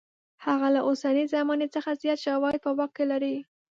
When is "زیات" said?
2.01-2.19